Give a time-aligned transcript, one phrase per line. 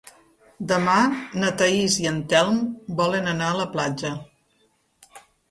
[0.69, 0.95] Demà
[1.43, 2.57] na Thaís i en Telm
[3.03, 4.13] volen anar a la platja.